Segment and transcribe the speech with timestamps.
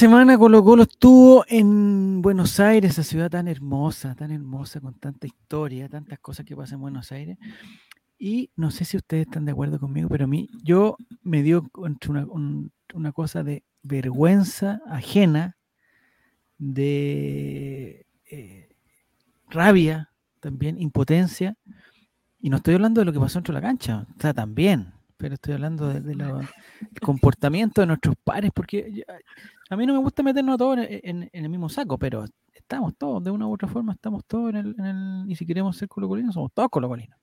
[0.00, 5.26] semana Colo Colo estuvo en Buenos Aires, esa ciudad tan hermosa, tan hermosa, con tanta
[5.26, 7.36] historia, tantas cosas que pasan en Buenos Aires.
[8.18, 11.70] Y no sé si ustedes están de acuerdo conmigo, pero a mí yo me dio
[11.74, 15.58] una, cosa de vergüenza ajena,
[16.56, 18.70] de eh,
[19.50, 21.58] rabia también, impotencia.
[22.38, 24.94] Y no estoy hablando de lo que pasó dentro de la cancha, o sea, también,
[25.20, 26.22] pero estoy hablando del
[27.00, 29.04] comportamiento de nuestros pares, porque
[29.68, 32.24] a mí no me gusta meternos todos en, el mismo saco, pero
[32.54, 35.88] estamos todos, de una u otra forma, estamos todos en el, y si queremos ser
[35.88, 37.18] colocolinos, somos todos colocolinos.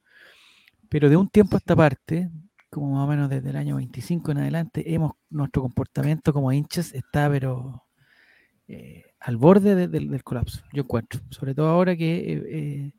[0.87, 2.29] Pero de un tiempo a esta parte,
[2.69, 6.93] como más o menos desde el año 25 en adelante, hemos, nuestro comportamiento como hinchas
[6.93, 7.83] está, pero
[8.67, 11.19] eh, al borde del colapso, yo encuentro.
[11.31, 12.93] Sobre todo ahora que eh, eh,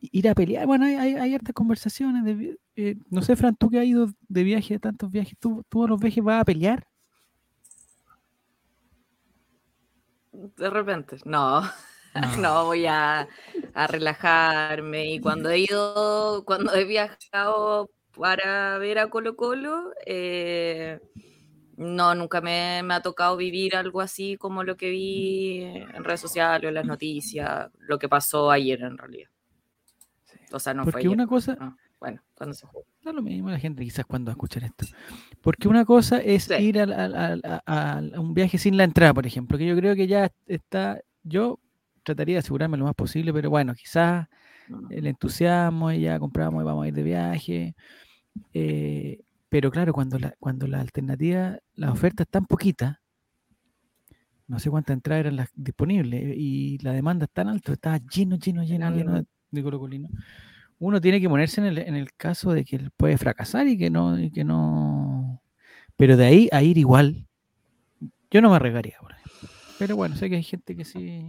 [0.00, 2.24] ir a pelear, bueno, hay, hay, hartas conversaciones.
[2.24, 5.88] De, no sé, Fran, tú que has ido de viaje, de tantos viajes, ¿tú, todos
[5.90, 6.86] los viajes vas a pelear?
[10.32, 11.62] De repente, no.
[12.38, 13.28] No, voy a,
[13.74, 15.12] a, relajarme.
[15.12, 20.98] Y cuando he ido, cuando he viajado para ver a Colo Colo, eh,
[21.76, 26.68] no, nunca me, ha tocado vivir algo así como lo que vi en redes sociales,
[26.68, 29.28] en las noticias, lo que pasó ayer en realidad.
[30.52, 31.76] O sea, no Porque fue una cosa...
[31.98, 32.84] bueno, cuando se jugó.
[33.04, 34.86] No lo mismo la gente quizás cuando escuchan esto.
[35.40, 39.76] Porque una cosa es ir a, un viaje sin la entrada, por ejemplo, que yo
[39.76, 41.60] creo que ya está, yo
[42.02, 44.28] trataría de asegurarme lo más posible, pero bueno, quizás
[44.90, 47.76] el entusiasmo y ya compramos y vamos a ir de viaje.
[48.52, 53.00] Eh, pero claro, cuando la, cuando la alternativa, la oferta es tan poquita,
[54.48, 58.36] no sé cuántas entradas eran las disponibles y la demanda es tan alta, está lleno,
[58.36, 59.26] lleno, lleno, lleno de
[59.62, 60.08] colocolino.
[60.78, 63.78] Uno tiene que ponerse en el, en el caso de que él puede fracasar y
[63.78, 65.42] que no, y que no.
[65.96, 67.26] Pero de ahí a ir igual,
[68.30, 69.14] yo no me arriesgaría, por
[69.78, 71.22] Pero bueno, sé que hay gente que sí.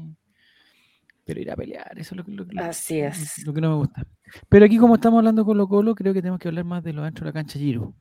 [1.23, 3.45] Pero ir a pelear, eso es lo, que Así es.
[3.45, 4.05] lo que no me gusta.
[4.49, 6.93] Pero aquí, como estamos hablando con Colo Colo, creo que tenemos que hablar más de
[6.93, 7.93] lo dentro de la cancha Giro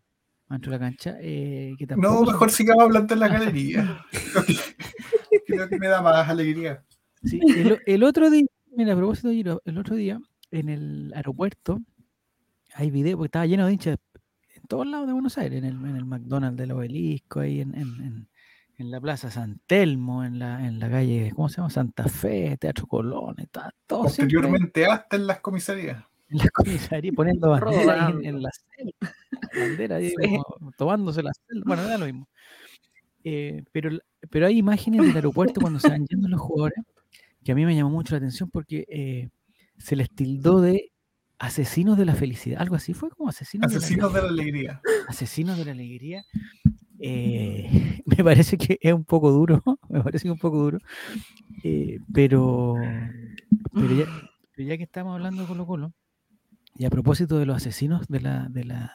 [0.48, 1.16] dentro de la cancha.
[1.20, 4.04] Eh, no, mejor sigamos hablando en la galería.
[5.46, 6.82] Creo que me da más alegría.
[7.24, 7.40] Sí,
[7.86, 10.20] el, otro día, mira, a propósito el otro día
[10.50, 11.80] en el aeropuerto
[12.74, 13.98] hay video, porque estaba lleno de hinchas
[14.54, 17.74] en todos lados de Buenos Aires, en el, en el McDonald's del obelisco, ahí en,
[17.74, 18.28] en,
[18.76, 21.70] en, la Plaza San Telmo, en la, en la calle, ¿cómo se llama?
[21.70, 24.04] Santa Fe, Teatro Colón, está todo.
[24.04, 29.14] Posteriormente hasta en las comisarías en la comisaría poniendo bandera en, la celda,
[29.54, 29.98] bandera
[30.76, 32.28] tomándose la celda, bueno, era lo mismo.
[33.24, 33.90] Eh, pero,
[34.30, 36.84] pero hay imágenes del aeropuerto cuando se van yendo los jugadores
[37.46, 39.28] que a mí me llamó mucho la atención porque eh,
[39.78, 40.90] se les tildó de
[41.38, 44.80] asesinos de la felicidad, algo así fue como asesinos, asesinos de, la, alegría.
[45.06, 46.24] Asesinos de la alegría.
[46.98, 50.78] Eh, me parece que es un poco duro, me parece un poco duro,
[52.12, 52.74] pero,
[53.72, 54.06] pero ya,
[54.56, 55.94] pero ya que estamos hablando de Colo Colo,
[56.74, 58.92] y a propósito de los asesinos de la, de la,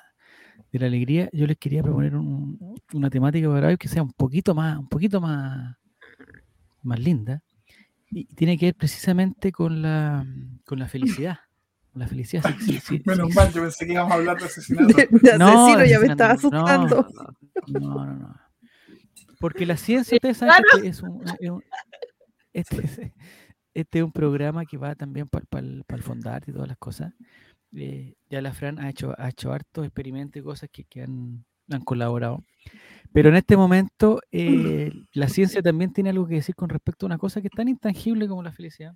[0.73, 4.53] de la alegría, yo les quería proponer una temática para hoy que sea un poquito
[4.53, 5.78] más, un poquito más,
[6.83, 7.41] más linda.
[8.11, 10.25] Y tiene que ver precisamente con la,
[10.66, 11.39] con la felicidad.
[11.94, 12.44] La felicidad.
[12.59, 14.95] Sí, sí, Menos mal, yo pensé que íbamos a hablar de asesinato.
[15.38, 17.07] no, asesino ya me estaba asustando.
[17.67, 18.35] No, no, no.
[19.39, 21.23] Porque la ciencia, ustedes saben que es un,
[22.53, 23.13] este,
[23.73, 26.77] este, es un programa que va también para, para, para el fondarte y todas las
[26.77, 27.13] cosas.
[27.73, 31.45] Eh, ya la Fran ha hecho, ha hecho hartos experimentos y cosas que, que han,
[31.69, 32.44] han, colaborado.
[33.13, 37.07] Pero en este momento eh, la ciencia también tiene algo que decir con respecto a
[37.07, 38.95] una cosa que es tan intangible como la felicidad.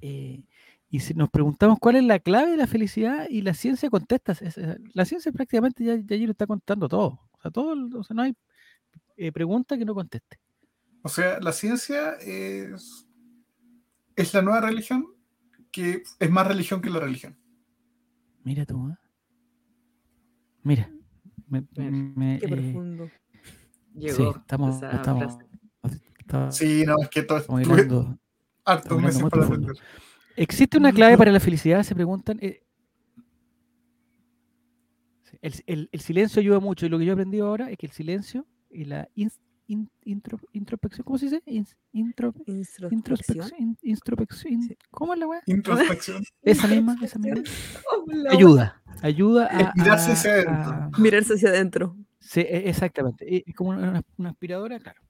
[0.00, 0.44] Eh,
[0.88, 4.34] y si nos preguntamos cuál es la clave de la felicidad y la ciencia contesta,
[4.92, 7.20] la ciencia prácticamente ya, ya lo está contando todo.
[7.30, 8.34] O sea, todo, o sea, no hay
[9.32, 10.40] pregunta que no conteste.
[11.02, 13.06] O sea, la ciencia es,
[14.16, 15.06] es la nueva religión
[15.70, 17.38] que es más religión que la religión.
[18.42, 18.96] Mira tú, ¿eh?
[20.62, 20.90] Mira.
[21.50, 23.10] Me, Qué eh, profundo.
[23.94, 25.38] Llegó sí, estamos, estamos,
[26.50, 28.18] Sí, no, es que todo esto
[28.64, 29.76] hartos meses para aprender.
[30.36, 31.82] ¿Existe una clave para la felicidad?
[31.82, 32.38] Se preguntan.
[32.40, 32.62] Eh,
[35.42, 37.86] el, el, el, silencio ayuda mucho y lo que yo he aprendido ahora es que
[37.86, 39.08] el silencio y la
[40.04, 41.42] introspección, ¿cómo se dice?
[41.92, 43.76] intro, introspección.
[43.82, 44.76] introspección.
[44.90, 45.42] ¿Cómo es la weá?
[45.46, 46.22] Introspección.
[46.42, 47.42] Esa misma, esa misma.
[48.30, 48.82] ayuda.
[49.02, 50.90] Ayuda a, mirarse hacia adentro.
[50.98, 51.96] Mirarse hacia adentro.
[52.18, 53.44] Sí, e, exactamente.
[53.56, 55.00] como una, aspiradora, claro.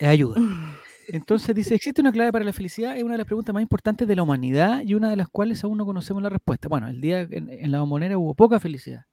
[0.00, 0.36] Ayuda.
[1.08, 2.96] Entonces dice, ¿existe una clave para la felicidad?
[2.96, 5.62] Es una de las preguntas más importantes de la humanidad y una de las cuales
[5.64, 6.68] aún no conocemos la respuesta.
[6.68, 9.04] Bueno, el día en, la bombonera hubo poca felicidad.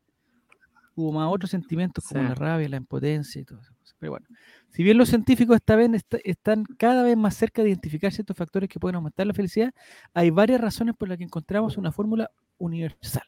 [0.95, 3.73] Hubo más otros sentimientos como la rabia, la impotencia y todo eso.
[3.99, 4.25] Pero bueno,
[4.69, 5.91] si bien los científicos esta vez
[6.23, 9.71] están cada vez más cerca de identificar ciertos factores que pueden aumentar la felicidad,
[10.13, 13.23] hay varias razones por las que encontramos una fórmula universal.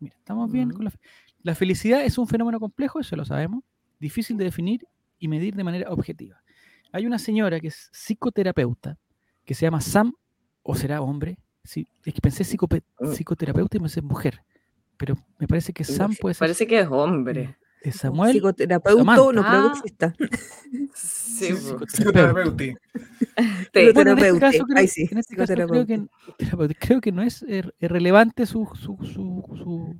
[0.00, 0.92] Mira, estamos bien con la,
[1.42, 3.62] la felicidad es un fenómeno complejo, eso lo sabemos,
[4.00, 4.86] difícil de definir
[5.18, 6.42] y medir de manera objetiva.
[6.90, 8.96] Hay una señora que es psicoterapeuta,
[9.44, 10.14] que se llama Sam,
[10.62, 13.06] o será hombre, sí, es que pensé ah.
[13.12, 14.42] psicoterapeuta y me pensé mujer,
[14.96, 16.40] pero me parece que Sam puede ser.
[16.40, 17.56] Parece que es hombre.
[17.82, 18.32] ¿Es Samuel?
[18.32, 20.14] Psicoterapeuta, no creo que exista.
[20.94, 21.52] Sí,
[21.86, 22.64] psicoterapeuta.
[23.94, 26.06] Bueno, en este caso creo, sí, en este caso creo, que,
[26.78, 27.44] creo que no es
[27.80, 29.96] relevante su, su, su,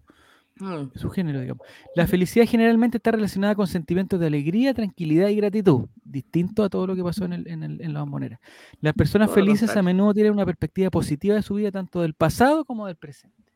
[0.61, 0.93] Mm.
[0.95, 1.67] su género, digamos.
[1.97, 6.87] La felicidad generalmente está relacionada con sentimientos de alegría, tranquilidad y gratitud, distinto a todo
[6.87, 8.41] lo que pasó en, el, en, el, en la bombonera.
[8.81, 12.65] Las personas felices a menudo tienen una perspectiva positiva de su vida, tanto del pasado
[12.65, 13.53] como del presente.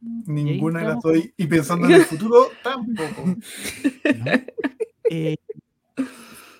[0.00, 1.32] Ninguna de las doy.
[1.36, 3.36] Y pensando en el futuro, tampoco.
[5.10, 5.36] Eh,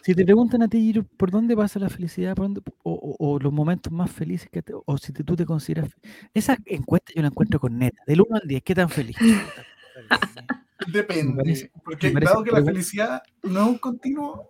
[0.03, 2.37] si te preguntan a ti, ¿por dónde pasa la felicidad?
[2.85, 5.91] o, los momentos más felices que o si tú te consideras.
[6.33, 9.17] Esa encuesta yo la encuentro con neta, del 1 al 10, ¿qué tan feliz?
[10.93, 14.49] Depende, porque dado que la felicidad no es un continuo,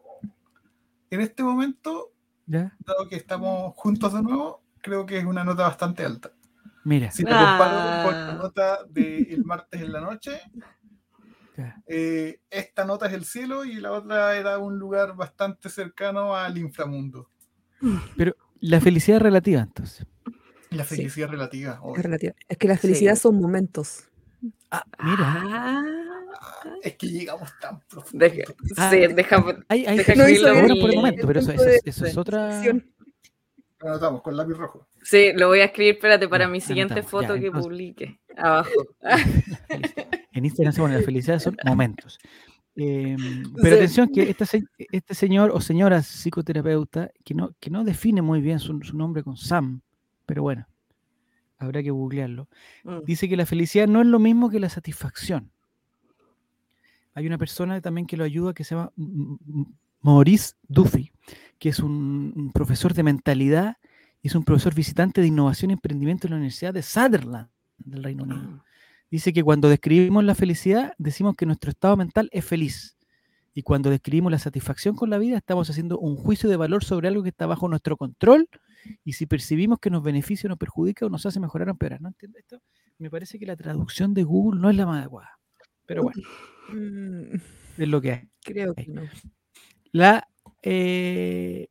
[1.08, 2.12] en este momento,
[2.46, 6.32] dado que estamos juntos de nuevo, creo que es una nota bastante alta.
[6.86, 7.10] Mira.
[7.10, 8.34] Si te comparo con la ah.
[8.34, 10.40] nota del martes en la noche,
[11.88, 16.56] eh, esta nota es el cielo y la otra era un lugar bastante cercano al
[16.56, 17.28] inframundo.
[18.16, 20.06] Pero la felicidad es relativa, entonces.
[20.70, 22.34] La felicidad relativa, es relativa.
[22.48, 24.04] Es que la felicidad son momentos.
[24.70, 25.42] Ah, mira.
[25.50, 25.84] Ah,
[26.84, 28.26] es que llegamos tan profundo.
[28.76, 29.56] Ah, sí, déjame.
[29.66, 32.62] Hay, hay no por el momento, pero eso, eso, es otra.
[33.80, 34.86] Anotamos con lápiz rojo.
[35.08, 38.18] Sí, lo voy a escribir, espérate, para mi siguiente foto que publique.
[38.36, 38.70] Abajo.
[40.32, 42.18] en Instagram se pone la felicidad son momentos.
[42.74, 48.20] Em, pero atención que este, este, señor o señora psicoterapeuta, que no, que no define
[48.20, 49.80] muy bien su, nombre con Sam,
[50.26, 50.66] pero bueno,
[51.56, 52.48] habrá que googlearlo,
[52.82, 53.04] mm.
[53.06, 55.52] dice que la felicidad no es lo mismo que la satisfacción.
[57.14, 58.92] Hay una persona también que lo ayuda que se llama
[60.00, 61.12] Maurice Duffy,
[61.60, 63.76] que es un, profesor de mentalidad
[64.26, 68.24] es un profesor visitante de innovación y emprendimiento en la Universidad de Sutherland del Reino
[68.24, 68.64] Unido.
[69.10, 72.96] Dice que cuando describimos la felicidad, decimos que nuestro estado mental es feliz.
[73.54, 77.08] Y cuando describimos la satisfacción con la vida, estamos haciendo un juicio de valor sobre
[77.08, 78.48] algo que está bajo nuestro control.
[79.04, 82.00] Y si percibimos que nos beneficia o nos perjudica o nos hace mejorar o empeorar.
[82.00, 82.60] ¿No entiendes esto?
[82.98, 85.38] Me parece que la traducción de Google no es la más adecuada.
[85.86, 86.22] Pero bueno,
[86.72, 87.36] mm.
[87.78, 88.28] es lo que hay.
[88.42, 89.02] Creo que no.
[89.92, 90.28] La,
[90.62, 91.68] eh,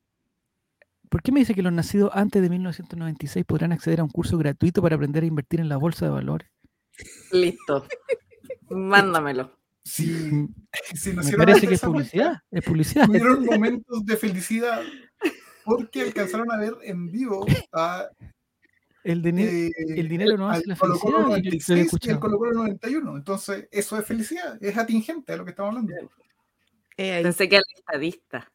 [1.15, 4.37] ¿Por qué me dice que los nacidos antes de 1996 podrán acceder a un curso
[4.37, 6.49] gratuito para aprender a invertir en la bolsa de valores?
[7.31, 7.87] Listo.
[8.69, 9.57] Mándamelo.
[9.81, 12.41] Sí, me parece que es publicidad.
[12.51, 13.05] Es publicidad.
[13.05, 14.81] Tuvieron momentos de felicidad
[15.63, 18.09] porque alcanzaron a ver en vivo a
[19.05, 21.19] el, dinero, eh, el dinero no hace la felicidad.
[21.19, 23.15] 96 y el Colo 91.
[23.15, 24.61] Entonces, eso es felicidad.
[24.61, 25.93] Es atingente a lo que estamos hablando.
[26.97, 28.51] Eh, Pensé que era el estadista.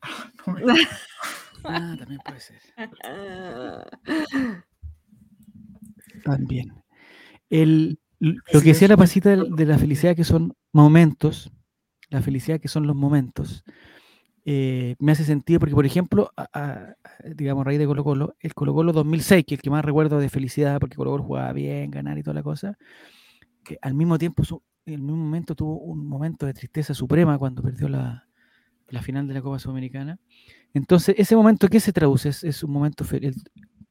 [0.00, 0.32] ah,
[1.64, 2.60] también puede ser.
[6.24, 6.72] También.
[7.50, 11.52] El, lo que decía la pasita de, la felicidad, que son momentos,
[12.08, 13.64] la felicidad que son los momentos,
[14.46, 16.30] eh, me hace sentido porque, por ejemplo,
[17.34, 19.84] digamos, a raíz de Colo Colo, el Colo Colo 2006, que es el que más
[19.84, 22.78] recuerdo de felicidad, porque Colo Colo jugaba bien, ganar y toda la cosa,
[23.62, 24.42] que al mismo tiempo,
[24.86, 28.26] en el mismo momento tuvo un momento de tristeza suprema cuando perdió la,
[28.88, 30.18] la final de la Copa Sudamericana.
[30.72, 32.28] Entonces, ese momento, ¿qué se traduce?
[32.28, 33.36] Es, un momento feliz.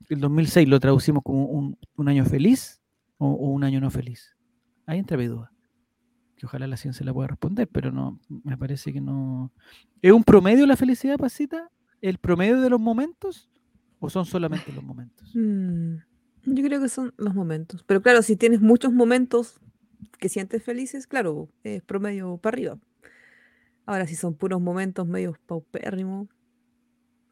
[0.09, 2.81] El, 2006 lo traducimos como un, un año feliz
[3.17, 4.35] o, un año no feliz.
[4.85, 5.51] Ahí entra mi duda.
[6.35, 9.51] Que ojalá la ciencia la pueda responder, pero no, me parece que no.
[10.01, 11.69] ¿Es un promedio la felicidad, Pasita?
[12.01, 13.49] ¿El promedio de los momentos?
[13.99, 15.31] ¿O son solamente los momentos?
[15.33, 15.95] Mm,
[16.45, 17.83] yo creo que son los momentos.
[17.83, 19.61] Pero claro, si tienes muchos momentos
[20.19, 22.79] que sientes felices, claro, es promedio para arriba.
[23.85, 26.27] Ahora, si son puros momentos medios paupérrimos,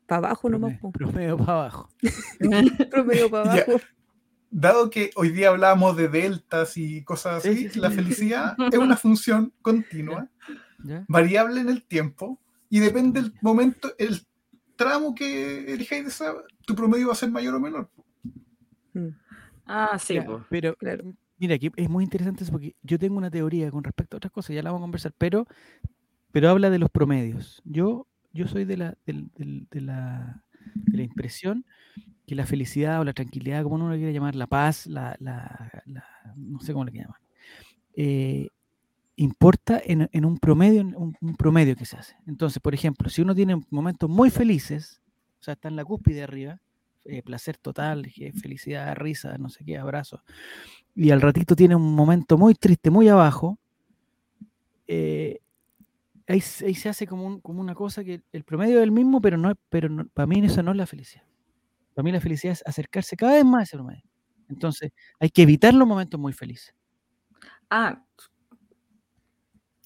[0.05, 0.77] para abajo nomás.
[0.91, 1.89] Promedio para abajo.
[2.91, 3.79] promedio para abajo.
[4.49, 9.53] Dado que hoy día hablamos de deltas y cosas así, la felicidad es una función
[9.61, 10.27] continua,
[11.07, 12.37] variable en el tiempo,
[12.69, 14.21] y depende del momento, el
[14.75, 16.33] tramo que elijáis de esa,
[16.65, 17.89] tu promedio va a ser mayor o menor.
[18.93, 19.07] Mm.
[19.65, 20.19] Ah, sí.
[20.49, 20.75] pero,
[21.37, 24.33] mira, aquí es muy interesante eso porque yo tengo una teoría con respecto a otras
[24.33, 25.47] cosas, ya la vamos a conversar, pero
[26.31, 27.61] pero habla de los promedios.
[27.65, 30.43] Yo, yo soy de la, de, la,
[30.93, 31.65] impresión
[32.25, 35.17] que la felicidad o la tranquilidad, como uno le quiere llamar, la paz, la,
[36.35, 37.19] no sé cómo le llaman,
[37.95, 38.47] eh,
[39.15, 42.15] importa en, un promedio, un, un, promedio que se hace.
[42.25, 45.01] Entonces, por ejemplo, si uno tiene momentos muy felices,
[45.39, 46.59] o sea, está en la cúspide arriba,
[47.03, 48.05] eh, placer total,
[48.39, 50.21] felicidad, risa, no sé qué, abrazos,
[50.93, 53.57] y al ratito tiene un momento muy triste, muy abajo,
[54.87, 55.39] eh,
[56.27, 59.53] ahí, se hace como, como, una cosa que el promedio es el mismo, pero, no,
[59.69, 61.23] pero para mí eso no es la felicidad.
[61.93, 64.03] Para mí la felicidad es acercarse cada vez más a ese promedio.
[64.49, 66.73] Entonces, hay que evitar los momentos muy felices.
[67.69, 68.03] Ah,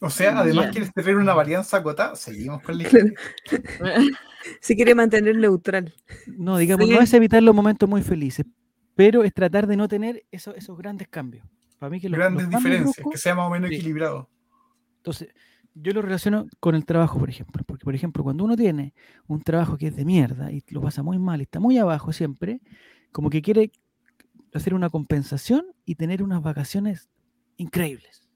[0.02, 2.90] o sea, además quieres tener una varianza acotada, seguimos con la
[4.60, 5.94] Si quiere mantener neutral.
[6.28, 8.46] No, digamos, no es evitar los momentos muy felices,
[8.94, 11.48] pero es tratar de no tener esos, esos grandes cambios.
[11.80, 14.30] Para mí que los, grandes diferencias, que sea más o menos equilibrado.
[14.98, 15.30] Entonces,
[15.76, 17.64] yo lo relaciono con el trabajo, por ejemplo.
[17.68, 18.94] Porque, por ejemplo, cuando uno tiene
[19.28, 22.14] un trabajo que es de mierda y lo pasa muy mal y está muy abajo
[22.14, 22.62] siempre,
[23.12, 23.72] como que quiere
[24.54, 27.10] hacer una compensación y tener unas vacaciones
[27.58, 28.28] increíbles.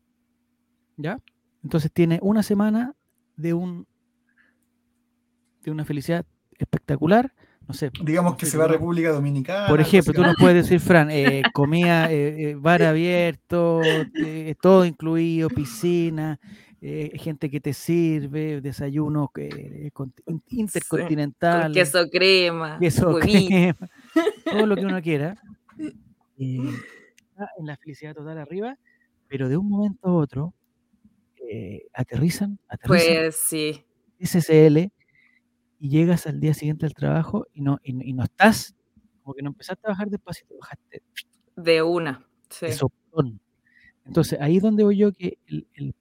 [0.98, 1.18] ¿Ya?
[1.64, 2.94] Entonces tiene una semana
[3.38, 3.88] de un
[5.64, 6.26] de una felicidad
[6.58, 7.34] espectacular.
[7.68, 7.92] No sé.
[8.04, 9.68] Digamos que se va a República Dominicana.
[9.68, 13.82] Por ejemplo, tú no puedes decir, Fran, eh, comida, eh, eh, bar abierto,
[14.60, 16.40] todo incluido, piscina,
[16.82, 19.32] gente que te sirve, desayuno
[20.48, 21.74] intercontinental.
[21.74, 22.80] queso crema.
[22.80, 23.90] Queso crema.
[24.46, 25.36] Todo lo que uno quiera.
[27.58, 28.78] en la felicidad total arriba,
[29.28, 30.54] pero de un momento a otro
[31.50, 33.16] eh, aterrizan, aterrizan.
[33.16, 33.86] Pues sí.
[34.20, 34.92] SSL
[35.80, 38.76] y llegas al día siguiente al trabajo y no, y, no estás,
[39.24, 41.02] como que no empezaste a trabajar despacito, bajaste.
[41.56, 42.68] De una, sí.
[44.06, 45.94] Entonces, ahí es donde voy yo que el, el,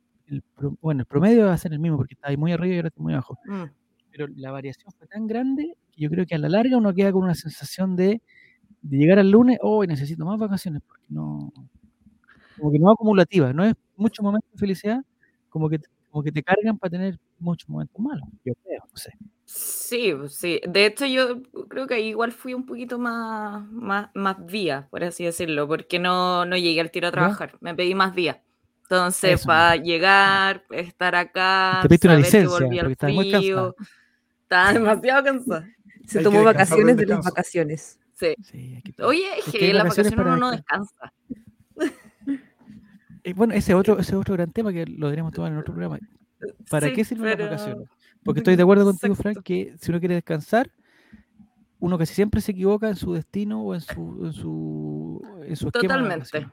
[0.81, 2.89] bueno, el promedio va a ser el mismo porque está ahí muy arriba y ahora
[2.89, 3.39] está muy abajo.
[3.47, 3.65] Mm.
[4.11, 7.13] Pero la variación fue tan grande que yo creo que a la larga uno queda
[7.13, 8.21] con una sensación de,
[8.83, 11.53] de llegar al lunes, oh, necesito más vacaciones, porque no,
[12.59, 15.05] como que no acumulativa, no es mucho momento de felicidad,
[15.49, 15.81] como que,
[16.11, 19.13] como que te cargan para tener muchos momentos malos, yo creo, no sé.
[19.45, 20.61] Sí, sí.
[20.69, 25.25] De hecho, yo creo que igual fui un poquito más, más, más vía, por así
[25.25, 28.39] decirlo, porque no, no llegué al tiro a trabajar, me pedí más días.
[28.91, 33.77] Entonces, para llegar, estar acá, te pediste una licencia, porque estás muy cansado.
[34.45, 35.65] Estaba demasiado cansado.
[36.07, 37.99] Se tomó vacaciones de las vacaciones.
[38.15, 38.35] Sí.
[39.01, 41.13] Oye, es que en las vacaciones uno no descansa.
[43.25, 45.99] Eh, bueno, ese otro, ese otro gran tema que lo deberíamos tomar en otro programa.
[46.71, 47.89] ¿Para qué sirven las vacaciones?
[48.25, 50.71] Porque estoy de acuerdo contigo, Frank, que si uno quiere descansar,
[51.79, 55.71] uno casi siempre se equivoca en su destino o en su, en su, en su
[55.71, 56.49] Totalmente.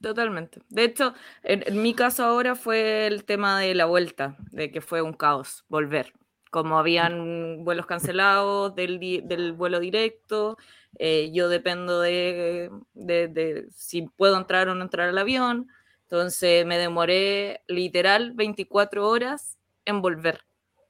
[0.00, 0.60] Totalmente.
[0.68, 5.02] De hecho, en, mi caso ahora fue el tema de la vuelta, de que fue
[5.02, 6.12] un caos volver.
[6.50, 10.56] Como habían vuelos cancelados del, del vuelo directo,
[10.98, 15.68] eh, yo dependo de, de, de, si puedo entrar o no entrar al avión.
[16.02, 20.40] Entonces me demoré literal 24 horas en volver.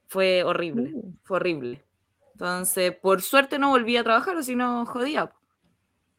[0.07, 1.13] Fue horrible, uh.
[1.23, 1.83] fue horrible.
[2.33, 5.29] Entonces, por suerte no volví a trabajar, o si no, jodía.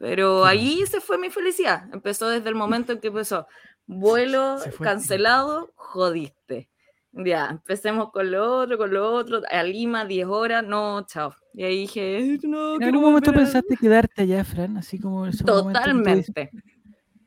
[0.00, 1.84] Pero ahí se fue mi felicidad.
[1.92, 3.46] Empezó desde el momento en que empezó.
[3.86, 6.70] Vuelo cancelado, jodiste.
[7.12, 9.42] Ya, empecemos con lo otro, con lo otro.
[9.50, 11.34] A Lima, 10 horas, no, chao.
[11.52, 12.76] Y ahí dije, no.
[12.76, 14.78] ¿En algún momento pensaste quedarte allá, Fran?
[14.78, 16.50] Así como Totalmente.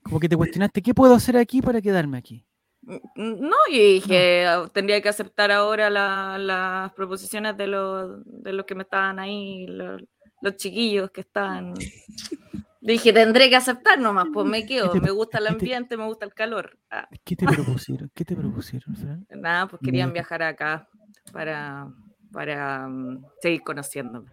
[0.01, 2.43] Como que te cuestionaste, ¿qué puedo hacer aquí para quedarme aquí?
[2.81, 8.73] No, y dije, ah, tendría que aceptar ahora las proposiciones de los, de los que
[8.73, 10.01] me estaban ahí, los,
[10.51, 11.73] chiquillos que están.
[12.83, 14.93] Dije, tendré que aceptar nomás, pues me quedo.
[14.95, 16.77] me gusta el ambiente, me gusta el calor.
[16.91, 17.07] Ah.
[17.23, 18.11] ¿Qué te propusieron?
[18.13, 19.25] ¿Qué te propusieron, Fran?
[19.41, 20.89] Nada, pues querían viajar acá
[21.31, 21.87] para,
[22.31, 24.29] para mm, seguir conociéndome.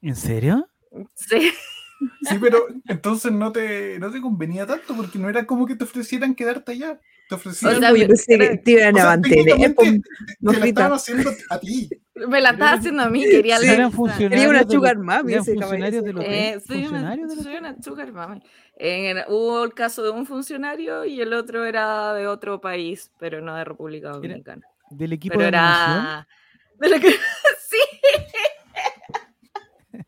[0.00, 0.68] ¿En serio?
[1.14, 1.50] Sí.
[2.22, 5.84] Sí, pero entonces no te, no te convenía tanto porque no era como que te
[5.84, 7.00] ofrecieran quedarte allá.
[7.28, 7.76] Te ofrecieran.
[7.78, 9.74] O sea, te, te iban a mantener.
[9.74, 9.96] Te
[10.40, 11.88] la estaban haciendo a ti.
[12.14, 15.34] Me la estaba haciendo a mí, quería sí, eran Quería una sugar mami.
[15.34, 18.42] Ese funcionarios de eh, soy, una, soy una sugar mami.
[18.78, 23.42] En, hubo el caso de un funcionario y el otro era de otro país, pero
[23.42, 24.66] no de República Dominicana.
[24.90, 26.26] ¿Del equipo pero de era...
[26.78, 27.10] De la que...
[27.10, 27.78] sí.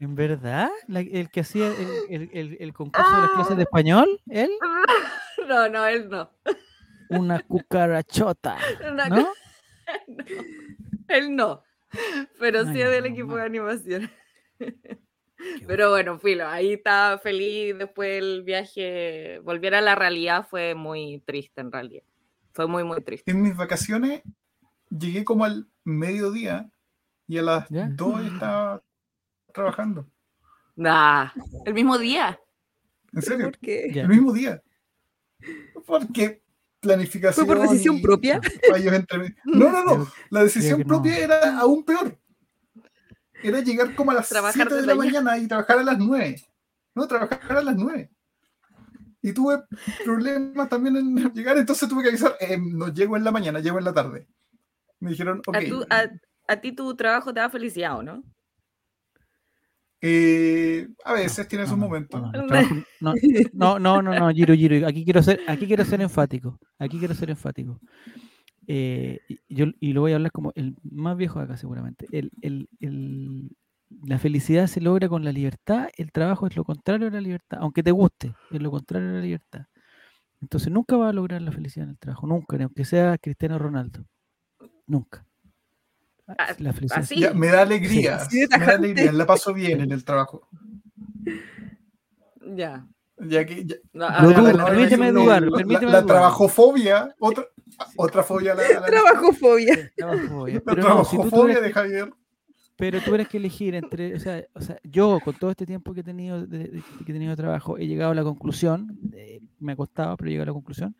[0.00, 0.70] ¿En verdad?
[0.88, 1.70] ¿El que hacía
[2.08, 3.64] el, concurso de las clases de ah.
[3.64, 4.20] español?
[4.30, 4.50] ¿Él?
[5.50, 6.30] No, no, él no.
[7.08, 8.56] Una cucarachota.
[9.10, 9.32] ¿No?
[11.08, 11.64] él no.
[12.38, 14.08] Pero sí es del equipo de animación.
[15.66, 17.76] Pero bueno, filo, ahí estaba feliz.
[17.76, 22.04] Después el viaje, volver a la realidad fue muy triste en realidad.
[22.52, 23.28] Fue muy, muy triste.
[23.28, 24.22] En mis vacaciones
[24.88, 26.70] llegué como al mediodía
[27.26, 27.66] y a las
[27.96, 28.84] dos estaba
[29.52, 30.06] trabajando.
[30.76, 31.30] Nah,
[31.66, 32.38] el mismo día.
[33.12, 33.46] ¿En serio?
[33.46, 33.86] ¿Por qué?
[33.86, 34.62] El mismo día.
[35.86, 36.42] Porque
[36.80, 37.46] planificación.
[37.46, 38.40] ¿Fue por decisión propia?
[39.44, 40.12] No, no, no.
[40.30, 42.18] La decisión propia era aún peor.
[43.42, 46.42] Era llegar como a las 7 de la mañana y trabajar a las 9.
[46.94, 48.10] No, trabajar a las 9.
[49.22, 49.62] Y tuve
[50.04, 53.78] problemas también en llegar, entonces tuve que avisar, eh, no llego en la mañana, llego
[53.78, 54.26] en la tarde.
[54.98, 55.56] Me dijeron, ok.
[56.48, 58.24] ¿A, ti tu trabajo te da felicidad o no?
[60.02, 62.20] Eh, a veces tiene sus momentos.
[63.00, 63.14] No,
[63.52, 64.86] no, no, no, no, Giro, Giro.
[64.86, 66.58] Aquí quiero ser, aquí quiero ser enfático.
[66.78, 67.80] Aquí quiero ser enfático.
[68.66, 72.06] Eh, yo, y lo voy a hablar como el más viejo de acá, seguramente.
[72.12, 73.50] El, el, el,
[74.04, 77.58] la felicidad se logra con la libertad, el trabajo es lo contrario a la libertad,
[77.60, 79.62] aunque te guste, es lo contrario a la libertad.
[80.40, 84.04] Entonces nunca vas a lograr la felicidad en el trabajo, nunca, aunque sea Cristiano Ronaldo.
[84.86, 85.26] Nunca.
[86.38, 87.34] Ah, la felicidad.
[87.34, 90.48] me da alegría, me da alegría, la paso bien en el trabajo.
[92.54, 92.86] Ya.
[93.18, 97.44] Ya que, permíteme dudar, permíteme la, trabajofobia, otra,
[97.96, 98.54] otra fobia.
[98.54, 99.92] La, la, trabajofobia.
[99.94, 100.62] trabajofobia.
[100.64, 102.10] La trabajofobia de Javier
[102.80, 105.92] pero tú tienes que elegir entre, o sea, o sea, yo con todo este tiempo
[105.92, 108.98] que he tenido de, que he tenido trabajo, he llegado a la conclusión,
[109.58, 110.96] me ha costado, pero he llegado a la conclusión,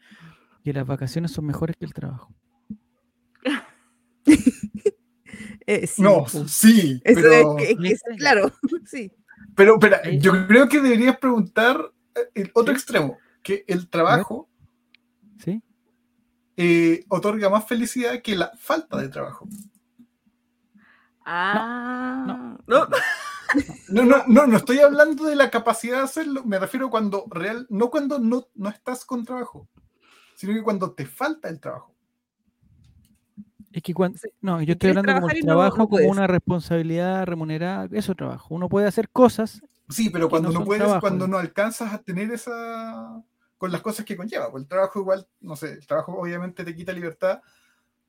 [0.62, 2.34] que las vacaciones son mejores que el trabajo.
[5.66, 7.56] Eh, no, sí, pero...
[8.18, 8.52] claro,
[8.86, 9.12] sí.
[9.54, 14.48] Pero, espera, yo creo que deberías preguntar eh, el otro extremo, que el trabajo
[15.38, 15.62] ¿Sí?
[16.56, 19.48] Eh, otorga más felicidad que la falta de trabajo.
[21.24, 22.58] Ah, no.
[22.66, 22.88] No.
[23.88, 27.90] No, no, no, estoy hablando de la capacidad de hacerlo, me refiero cuando real, no
[27.90, 29.68] cuando no, no estás con trabajo,
[30.36, 31.94] sino que cuando te falta el trabajo.
[33.72, 38.14] Es que cuando, no, yo estoy hablando como el trabajo como una responsabilidad remunerada, eso
[38.14, 38.54] trabajo.
[38.54, 39.62] Uno puede hacer cosas.
[39.88, 43.22] Sí, pero cuando no, puedes, cuando no alcanzas a tener esa
[43.60, 44.50] con las cosas que conlleva.
[44.50, 47.42] Pues el trabajo igual, no sé, el trabajo obviamente te quita libertad,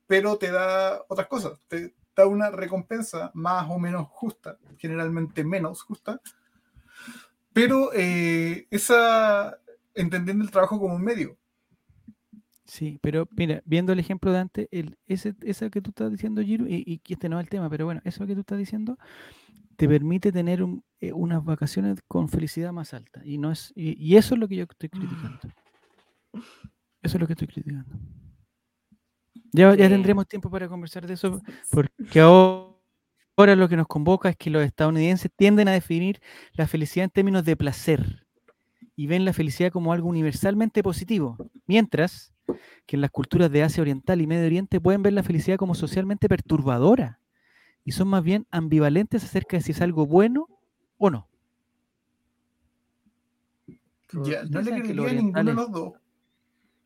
[0.07, 1.59] pero te da otras cosas.
[1.67, 6.21] Te, da una recompensa más o menos justa, generalmente menos justa,
[7.51, 9.57] pero eh, esa,
[9.93, 11.37] entendiendo el trabajo como un medio.
[12.71, 16.41] Sí, pero mira, viendo el ejemplo de antes, el, ese, esa que tú estás diciendo,
[16.41, 18.97] Giro, y, que este no es el tema, pero bueno, eso que tú estás diciendo,
[19.75, 20.65] te permite tener
[21.01, 23.21] eh, unas vacaciones con felicidad más alta.
[23.25, 25.39] Y, no es, y eso es lo que yo estoy criticando.
[27.01, 27.93] Eso es lo que estoy criticando.
[29.51, 34.49] Ya, tendremos tiempo para conversar de eso, porque ahora, lo que nos convoca es que
[34.49, 36.21] los estadounidenses tienden a definir
[36.53, 38.25] la felicidad en términos de placer
[38.95, 42.31] y ven la felicidad como algo universalmente positivo, mientras
[42.91, 45.75] que en las culturas de Asia Oriental y Medio Oriente pueden ver la felicidad como
[45.75, 47.21] socialmente perturbadora
[47.85, 50.49] y son más bien ambivalentes acerca de si es algo bueno
[50.97, 51.29] o no.
[54.25, 55.93] Ya, no le creería a ninguno de los dos.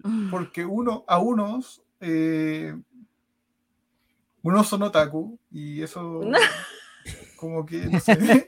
[0.30, 2.80] Porque uno, a unos eh,
[4.44, 6.22] unos son otaku y eso
[7.36, 8.48] como que no, sé.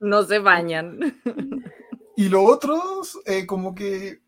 [0.00, 0.98] no se bañan.
[2.16, 4.20] Y los otros eh, como que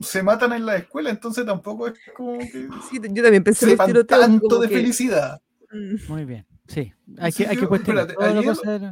[0.00, 2.68] se matan en la escuela, entonces tampoco es como que
[3.12, 5.40] yo también pensé tanto de felicidad.
[5.70, 5.96] Mm.
[6.08, 6.46] Muy bien.
[6.66, 7.68] Sí, hay que, hay que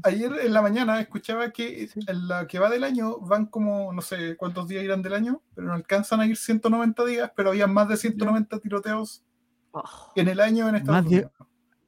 [0.05, 4.03] ayer, en la mañana escuchaba que en la que va del año van como, no
[4.03, 7.67] sé cuántos días irán del año, pero no alcanzan a ir 190 días, pero había
[7.67, 9.25] más de 190 tiroteos
[9.73, 9.83] oh.
[10.17, 11.33] en el año en Estados más Unidos.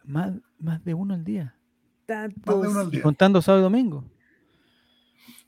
[0.05, 1.55] De, más, de uno al día.
[2.09, 3.03] Más de uno al día.
[3.03, 4.05] contando sábado y domingo.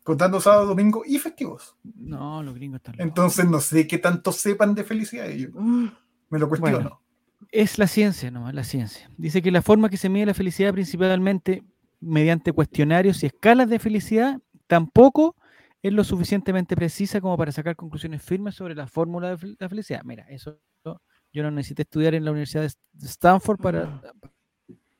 [0.06, 1.76] Contando sábado, domingo y festivos.
[1.82, 5.50] No, los gringos están Entonces no sé qué tanto sepan de felicidad ellos.
[5.52, 5.86] Mm.
[6.30, 7.02] Me lo cuestiono.
[7.50, 9.10] Es la ciencia, no, la ciencia.
[9.16, 11.64] Dice que la forma que se mide la felicidad principalmente
[11.98, 15.34] mediante cuestionarios y escalas de felicidad tampoco
[15.82, 20.02] es lo suficientemente precisa como para sacar conclusiones firmes sobre la fórmula de la felicidad.
[20.04, 24.00] Mira, eso yo no necesité estudiar en la Universidad de Stanford para,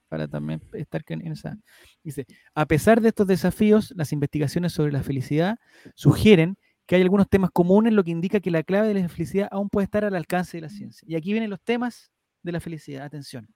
[0.08, 1.58] para también estar en esa.
[2.02, 5.58] Dice, a pesar de estos desafíos, las investigaciones sobre la felicidad
[5.94, 9.48] sugieren que hay algunos temas comunes, lo que indica que la clave de la felicidad
[9.50, 11.04] aún puede estar al alcance de la ciencia.
[11.08, 13.04] Y aquí vienen los temas de la felicidad.
[13.04, 13.48] Atención.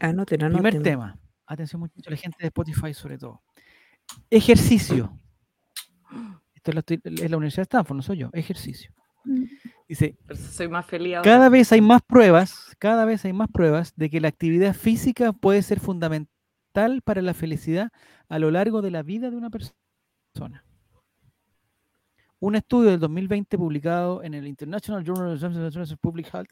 [0.00, 0.62] Anoten, anoten.
[0.62, 1.18] Primer tema.
[1.46, 3.42] Atención mucho la gente de Spotify sobre todo.
[4.30, 5.12] Ejercicio.
[6.54, 8.30] Esto es la, Universidad de Stanford, no soy yo.
[8.32, 8.92] Ejercicio.
[9.90, 10.16] Dice,
[10.52, 14.20] soy más feliz cada vez hay más pruebas, cada vez hay más pruebas de que
[14.20, 17.90] la actividad física puede ser fundamental para la felicidad
[18.28, 20.64] a lo largo de la vida de una persona.
[22.38, 26.50] Un estudio del 2020 publicado en el International Journal of Public Health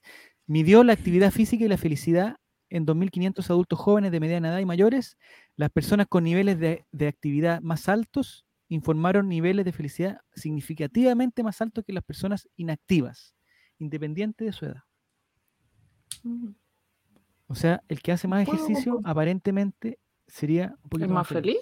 [0.49, 2.39] midió la actividad física y la felicidad
[2.71, 5.17] en 2.500 adultos jóvenes de mediana edad y mayores.
[5.55, 11.85] Las personas con niveles de, actividad más altos informaron niveles de felicidad significativamente más altos
[11.85, 13.35] que las personas inactivas,
[13.79, 14.83] independiente de su edad.
[16.23, 16.51] Mm.
[17.47, 21.57] O sea, el que hace más ejercicio aparentemente sería un poquito más, feliz.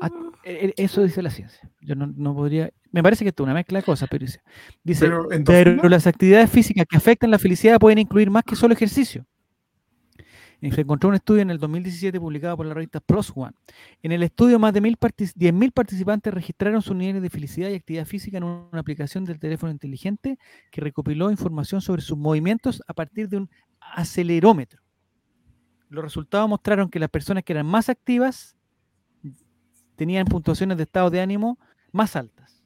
[0.00, 0.10] Ah,
[0.42, 1.70] e, e, eso dice la ciencia.
[1.80, 2.70] Yo no, podría.
[2.90, 4.40] Me parece que esto es una mezcla de cosas, pero dice.
[4.82, 5.08] dice
[5.46, 9.24] pero las actividades físicas que afectan la felicidad pueden incluir más que solo ejercicio
[10.70, 13.54] se encontró un estudio en el 2017 publicado por la revista PLOS ONE.
[14.02, 18.38] En el estudio, más de 10.000 participantes registraron sus niveles de felicidad y actividad física
[18.38, 20.38] en una aplicación del teléfono inteligente
[20.70, 23.50] que recopiló información sobre sus movimientos a partir de un
[23.80, 24.80] acelerómetro.
[25.88, 28.56] Los resultados mostraron que las personas que eran más activas
[29.96, 31.58] tenían puntuaciones de estado de ánimo
[31.92, 32.62] más altas.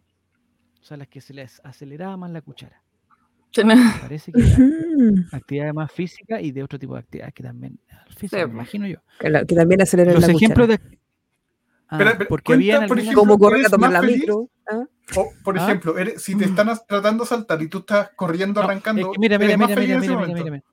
[0.81, 2.83] O sea, las que se les aceleraba más la cuchara.
[4.01, 4.41] Parece que
[5.33, 7.79] actividades más físicas y de otro tipo de actividades que también
[8.17, 8.99] física, me imagino yo.
[9.19, 10.81] Que, también aceleran Los ejemplos de
[11.89, 14.49] ah, porque bien por ejemplo, como correr a tomar la micro.
[14.71, 14.85] ¿ah?
[15.17, 15.65] O, por ¿Ah?
[15.65, 19.13] ejemplo, si te están tratando de saltar y tú estás corriendo, arrancando.
[19.19, 20.65] mira, mira, mira, mira, mira, mira,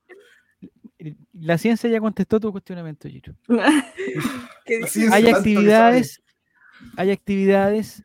[1.34, 3.36] La ciencia ya contestó tu cuestionamiento, Giro.
[5.12, 6.22] hay actividades,
[6.98, 8.05] hay actividades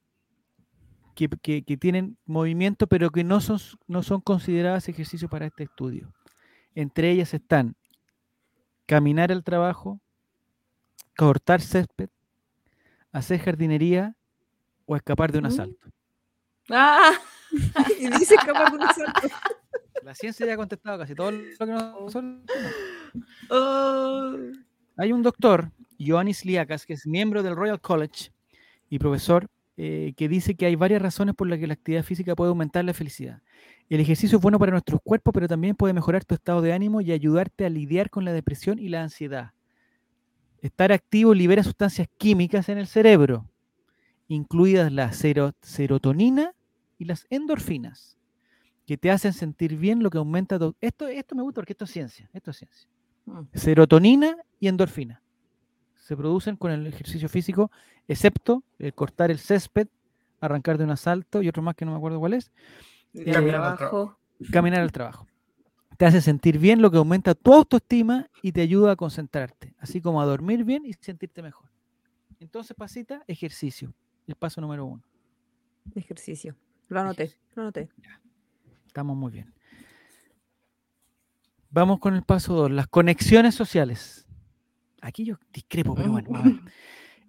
[1.28, 6.12] que, tienen movimiento, pero que no son, no son consideradas ejercicios para este estudio.
[6.74, 7.76] Entre ellas están
[8.86, 10.00] caminar al trabajo,
[11.16, 12.08] cortar césped,
[13.12, 14.16] hacer jardinería
[14.86, 15.48] o escapar de un mm.
[15.48, 15.88] asalto.
[16.70, 17.12] Ah.
[18.00, 19.20] y dice escapar de un asalto.
[20.02, 22.40] La ciencia ya ha contestado casi todo lo que nosotros.
[23.50, 24.36] Oh.
[24.96, 28.32] Hay un doctor, Ioannis Liakas, que es miembro del Royal College
[28.88, 29.48] y profesor
[29.82, 32.84] eh, que dice que hay varias razones por las que la actividad física puede aumentar
[32.84, 33.40] la felicidad.
[33.88, 37.00] El ejercicio es bueno para nuestros cuerpos, pero también puede mejorar tu estado de ánimo
[37.00, 39.52] y ayudarte a lidiar con la depresión y la ansiedad.
[40.60, 43.48] Estar activo libera sustancias químicas en el cerebro,
[44.28, 46.52] incluidas la serotonina
[46.98, 48.18] y las endorfinas,
[48.86, 50.58] que te hacen sentir bien, lo que aumenta...
[50.82, 52.28] Esto, esto me gusta porque esto es ciencia.
[52.34, 52.86] Esto es ciencia.
[53.24, 53.44] Mm.
[53.54, 55.22] Serotonina y endorfina
[56.10, 57.70] se producen con el ejercicio físico,
[58.08, 59.86] excepto el cortar el césped,
[60.40, 62.50] arrancar de un asalto y otro más que no me acuerdo cuál es.
[63.14, 64.18] caminar, al trabajo.
[64.50, 65.28] caminar al trabajo.
[65.96, 70.00] Te hace sentir bien, lo que aumenta tu autoestima y te ayuda a concentrarte, así
[70.00, 71.70] como a dormir bien y sentirte mejor.
[72.40, 73.94] Entonces, pasita, ejercicio.
[74.26, 75.04] El paso número uno.
[75.94, 76.56] Ejercicio.
[76.88, 77.88] Lo anoté, lo anoté.
[78.84, 79.54] Estamos muy bien.
[81.70, 84.26] Vamos con el paso dos, las conexiones sociales.
[85.00, 86.60] Aquí yo discrepo, pero bueno.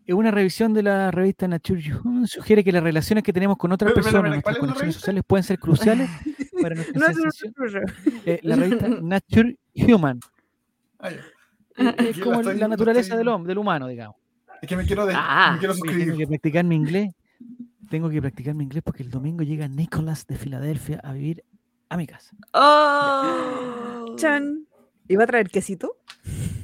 [0.08, 3.94] Una revisión de la revista Nature Human sugiere que las relaciones que tenemos con otras
[3.94, 6.10] personas, nuestras conexiones sociales, pueden ser cruciales
[6.62, 7.54] para nuestra sensación.
[8.26, 10.20] Eh, la revista Nature Human.
[11.98, 14.18] es como la naturaleza del hombre, del humano, digamos.
[14.62, 16.06] Es que me quiero, de, ah, me quiero suscribir.
[16.06, 17.16] Tengo que practicar mi inglés.
[17.90, 21.44] Tengo que practicar mi inglés porque el domingo llega Nicholas de Filadelfia a vivir
[21.90, 22.36] a mi casa.
[22.54, 24.16] ¡Oh!
[24.18, 24.68] ¡Chan!
[25.08, 25.98] ¿Iba a traer quesito?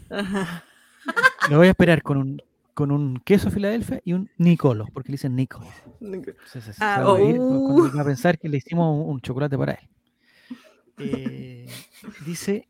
[0.10, 0.64] Ajá.
[1.50, 2.42] Lo voy a esperar con un,
[2.74, 5.68] con un queso Filadelfia y un Nicolo, porque le dicen Nicolo.
[6.80, 8.06] Ah, va, a uh.
[8.06, 9.90] pensar que le hicimos un, chocolate para él.
[11.00, 11.68] Eh,
[12.26, 12.68] dice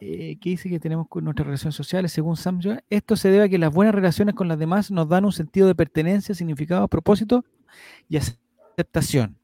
[0.00, 3.48] eh, que dice que tenemos con nuestras relaciones sociales, según Sam esto se debe a
[3.48, 7.44] que las buenas relaciones con las demás nos dan un sentido de pertenencia, significado, propósito
[8.08, 9.36] y aceptación.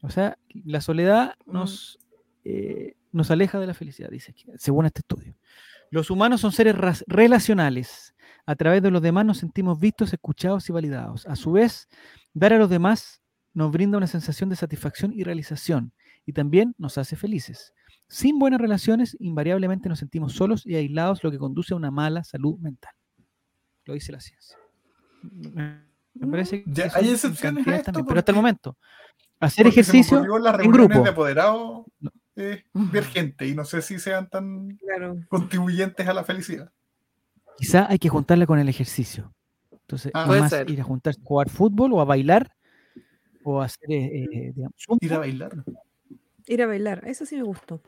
[0.00, 1.52] O sea, la soledad mm.
[1.52, 1.98] nos,
[2.44, 5.34] eh, nos aleja de la felicidad, dice, según este estudio.
[5.90, 8.14] Los humanos son seres relacionales.
[8.44, 11.26] A través de los demás nos sentimos vistos, escuchados y validados.
[11.26, 11.88] A su vez,
[12.32, 13.22] dar a los demás
[13.54, 15.92] nos brinda una sensación de satisfacción y realización
[16.26, 17.72] y también nos hace felices.
[18.08, 22.22] Sin buenas relaciones, invariablemente nos sentimos solos y aislados, lo que conduce a una mala
[22.22, 22.92] salud mental.
[23.84, 24.56] Lo dice la ciencia.
[25.22, 28.76] Me parece que hay excepciones pero hasta el momento,
[29.40, 31.02] hacer ejercicio en grupo.
[31.02, 31.12] De
[32.36, 34.78] ver gente y no sé si sean tan
[35.28, 36.70] contribuyentes a la felicidad.
[37.56, 39.32] Quizá hay que juntarla con el ejercicio.
[39.72, 42.54] Entonces, ah, más ir a juntarse, jugar fútbol o a bailar
[43.44, 44.54] o hacer, eh, eh,
[45.00, 45.64] ir a bailar.
[46.46, 47.80] Ir a bailar, eso sí me gustó.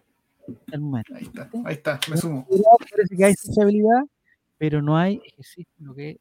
[1.15, 2.47] Ahí está, ahí está, me sumo.
[2.91, 4.05] Parece que hay sociabilidad,
[4.57, 6.19] pero no hay ejercicio lo que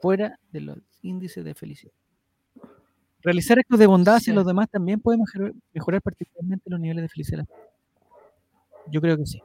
[0.00, 1.92] fuera de los índices de felicidad.
[3.22, 5.18] Realizar actos de bondad hacia los demás también puede
[5.72, 7.46] mejorar, particularmente los niveles de felicidad.
[8.90, 9.42] Yo creo que sí.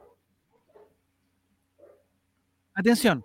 [2.74, 3.24] Atención.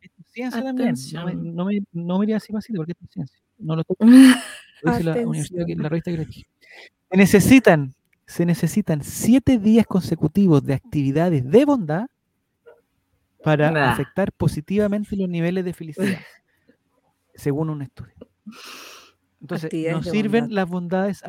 [0.00, 0.94] Esto es ciencia también.
[1.12, 3.38] No me, no, me, así fácil porque esto es ciencia.
[3.58, 4.04] No lo toco.
[4.82, 7.94] Lo dice la universidad, la revista que Se necesitan,
[8.26, 12.06] se necesitan siete días consecutivos de actividades de bondad
[13.42, 16.18] para afectar positivamente los niveles de felicidad,
[17.34, 18.14] según un estudio.
[19.40, 21.22] Entonces, nos sirven las bondades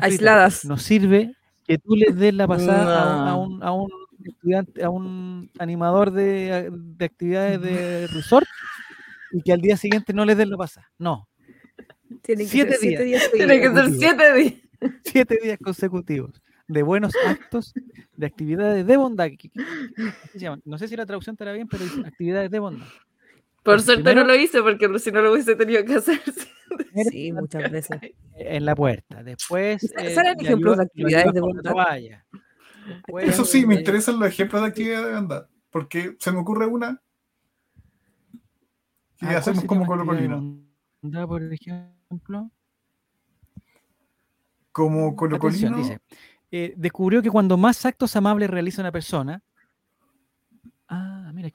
[0.00, 0.64] aisladas.
[0.64, 3.90] Nos sirve que tú les des la pasada a, un, a, un,
[4.24, 8.46] estudiante, a un animador de, de actividades de resort
[9.32, 10.90] y que al día siguiente no les des la pasada.
[10.98, 11.28] No.
[12.22, 13.30] Tiene que siete ser días.
[13.32, 14.54] Tiene que ser siete días.
[15.04, 17.72] Siete días consecutivos de buenos actos,
[18.16, 19.28] de actividades de bondad.
[20.64, 22.86] No sé si la traducción estará bien, pero actividades de bondad.
[23.68, 26.20] Por suerte no lo hice porque si no lo hubiese tenido que hacer.
[27.10, 27.98] Sí, muchas veces.
[28.34, 29.22] En la puerta.
[29.22, 29.82] Después.
[29.82, 31.98] Eh, ejemplos de actividades de bondad?
[33.20, 35.46] Eso sí, me interesan los ejemplos de actividades de bondad.
[35.70, 37.02] Porque se me ocurre una.
[39.20, 40.60] Y ah, hacemos como Colo Colino.
[41.26, 42.50] Por ejemplo.
[44.70, 45.82] Como Colo Colino.
[46.50, 49.42] Eh, descubrió que cuando más actos amables realiza una persona.
[50.86, 51.50] Ah, mira,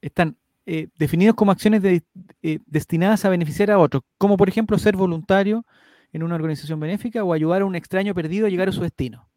[0.00, 4.96] están eh, definidos como acciones eh, destinadas a beneficiar a otros, como por ejemplo ser
[4.96, 5.64] voluntario
[6.12, 9.28] en una organización benéfica o ayudar a un extraño perdido a llegar a su destino.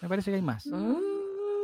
[0.00, 0.66] me parece que hay más.
[0.66, 0.96] Mm.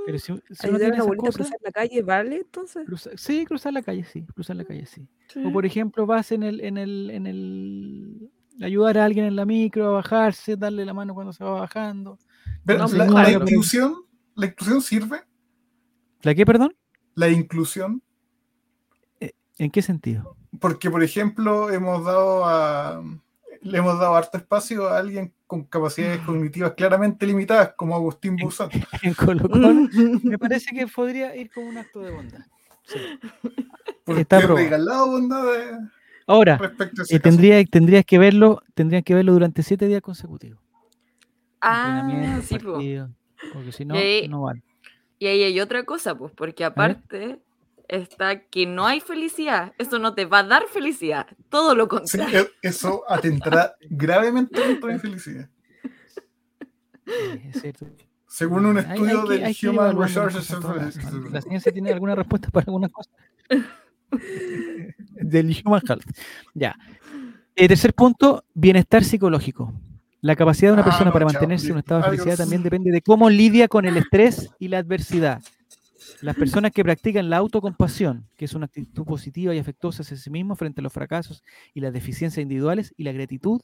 [0.06, 0.42] Pero si, uno
[0.78, 2.36] tiene a cruzar la calle, ¿vale?
[2.36, 2.86] Entonces.
[3.16, 4.24] sí, cruzar la calle, sí.
[4.34, 5.08] Cruzar la calle, sí.
[5.44, 8.30] O por ejemplo, vas en el, en el, en el
[8.60, 12.18] ayudar a alguien en la micro a bajarse, darle la mano cuando se va bajando.
[12.64, 13.94] Pero la, inclusión,
[14.34, 15.22] ¿la inclusión sirve?
[16.22, 16.74] ¿La qué, perdón?
[17.14, 18.02] La inclusión.
[19.60, 20.36] ¿En qué sentido?
[20.58, 23.04] Porque, por ejemplo, hemos dado a,
[23.60, 28.38] le hemos dado harto espacio a alguien con capacidades cognitivas claramente limitadas, como Agustín.
[29.02, 29.90] En Colocón,
[30.22, 32.40] me parece que podría ir como un acto de bondad.
[32.84, 32.98] Sí.
[34.04, 35.44] Porque Está regalado bondad
[36.26, 36.58] Ahora,
[37.10, 40.58] eh, tendría, tendrías que verlo, tendrías que verlo durante siete días consecutivos.
[41.60, 42.56] Ah, sí,
[43.52, 43.94] Porque si no,
[44.28, 44.62] no vale.
[45.18, 47.40] Y ahí hay otra cosa, pues, porque aparte
[47.90, 49.72] está que no hay felicidad.
[49.78, 51.26] Eso no te va a dar felicidad.
[51.48, 52.42] Todo lo contrario.
[52.62, 55.48] E, eso atentará gravemente contra la infelicidad.
[58.26, 60.48] Según un estudio del Human Resources
[61.30, 63.10] La ciencia tiene alguna respuesta para alguna cosa.
[65.14, 66.04] del Human Health.
[66.54, 66.76] Ya.
[67.56, 69.72] El tercer punto, bienestar psicológico.
[70.20, 72.90] La capacidad de una ah, persona para mantenerse en un estado de felicidad también depende
[72.90, 75.42] de cómo lidia con el estrés y la adversidad.
[76.20, 80.30] Las personas que practican la autocompasión, que es una actitud positiva y afectuosa hacia sí
[80.30, 81.42] mismo frente a los fracasos
[81.74, 83.60] y las deficiencias individuales, y la gratitud,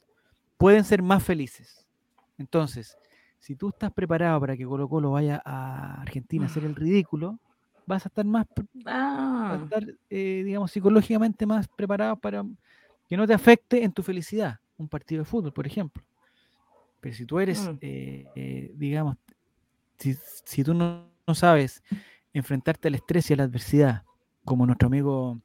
[0.57, 1.87] pueden ser más felices.
[2.37, 2.97] Entonces,
[3.39, 7.39] si tú estás preparado para que Colo Colo vaya a Argentina a hacer el ridículo,
[7.85, 8.45] vas a estar más,
[8.85, 9.65] ah.
[10.09, 12.43] eh, digamos, psicológicamente más preparado para
[13.07, 16.03] que no te afecte en tu felicidad un partido de fútbol, por ejemplo.
[16.99, 17.77] Pero si tú eres, mm.
[17.81, 19.15] eh, eh, digamos,
[19.97, 21.81] si, tú no, no sabes
[22.33, 24.03] enfrentarte al estrés y a la adversidad,
[24.43, 25.39] como nuestro amigo,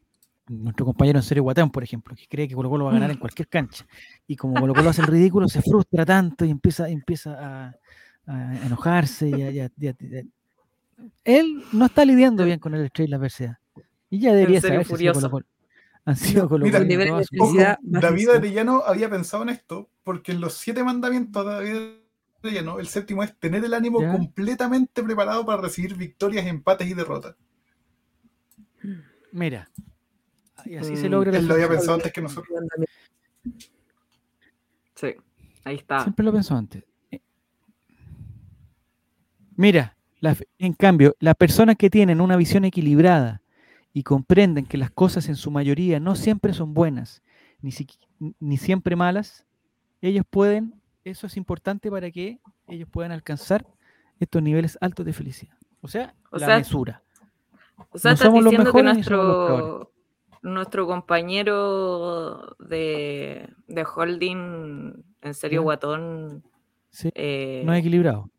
[0.48, 3.10] nuestro compañero en serio Guatán, por ejemplo, que cree que Colo Colo va a ganar
[3.10, 3.86] en cualquier cancha.
[4.26, 7.74] Y como Colo Colo hace el ridículo, se frustra tanto y empieza, empieza a,
[8.64, 9.28] enojarse.
[9.28, 9.58] Y
[11.24, 13.58] él no está lidiando bien con el estrés y la adversidad.
[14.10, 14.86] Y ya debería saber
[16.04, 21.46] han sido Colo Mira, David Arellano había pensado en esto, porque en los siete mandamientos
[21.46, 22.01] de
[22.42, 27.36] David el séptimo es tener el ánimo completamente preparado para recibir victorias, empates y derrotas.
[29.30, 29.70] Mira,
[30.64, 31.38] y así se mm, logra.
[31.38, 32.58] Él lo había pensado antes que nosotros.
[34.94, 35.14] Sí,
[35.64, 36.02] ahí está.
[36.02, 36.84] Siempre lo pensó antes.
[37.10, 37.20] Eh,
[39.56, 39.96] mira,
[40.58, 43.40] en cambio, las personas que tienen una visión equilibrada
[43.92, 47.22] y comprenden que las cosas en su mayoría no siempre son buenas,
[47.60, 47.72] ni,
[48.40, 49.46] ni siempre malas,
[50.00, 52.38] ellos pueden eso es importante para que
[52.68, 53.66] ellos puedan alcanzar
[54.20, 55.56] estos niveles altos de felicidad.
[55.80, 57.02] O sea, la mesura.
[57.90, 59.92] O sea, estás diciendo que nuestro,
[60.42, 66.44] nuestro compañero de, de holding, en serio, guatón.
[67.14, 68.30] Eh, no es equilibrado.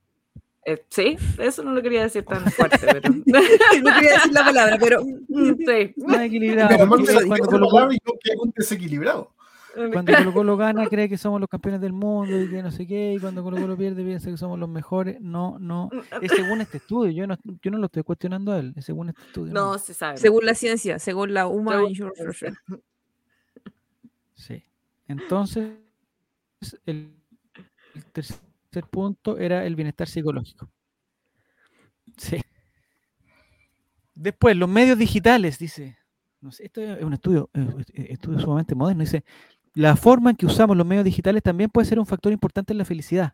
[0.65, 3.01] Eh, sí, eso no lo quería decir tan fuerte, pero.
[3.25, 5.01] no quería decir la palabra, pero.
[5.01, 5.93] sí.
[5.97, 6.69] No es equilibrado.
[6.69, 9.32] Pero cuando, que es un desequilibrado.
[9.73, 12.85] Cuando Colo Colo gana cree que somos los campeones del mundo y que no sé
[12.85, 15.19] qué, y cuando Colo Colo pierde piensa que somos los mejores.
[15.19, 15.89] No, no,
[16.21, 19.09] es según este estudio, yo no, yo no lo estoy cuestionando a él, es según
[19.09, 19.53] este estudio.
[19.53, 20.17] No, se sabe.
[20.17, 21.93] Según la ciencia, según la Human
[24.33, 24.63] Sí.
[25.07, 25.73] Entonces,
[26.85, 27.13] el,
[27.95, 30.69] el tercer punto era el bienestar psicológico.
[32.17, 32.41] Sí.
[34.15, 35.97] Después, los medios digitales, dice.
[36.41, 37.49] No sé, esto es un estudio,
[37.93, 39.01] estudio sumamente moderno.
[39.01, 39.23] Dice,
[39.73, 42.77] la forma en que usamos los medios digitales también puede ser un factor importante en
[42.77, 43.33] la felicidad,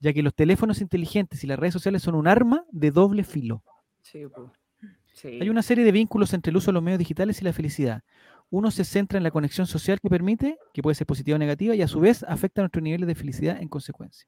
[0.00, 3.62] ya que los teléfonos inteligentes y las redes sociales son un arma de doble filo.
[5.24, 8.02] Hay una serie de vínculos entre el uso de los medios digitales y la felicidad.
[8.50, 11.74] Uno se centra en la conexión social que permite, que puede ser positiva o negativa,
[11.74, 14.26] y a su vez afecta a nuestros niveles de felicidad en consecuencia.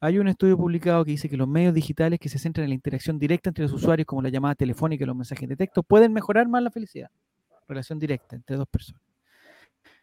[0.00, 2.74] Hay un estudio publicado que dice que los medios digitales que se centran en la
[2.74, 6.12] interacción directa entre los usuarios, como la llamada telefónica y los mensajes de texto, pueden
[6.12, 7.10] mejorar más la felicidad.
[7.68, 9.11] Relación directa entre dos personas.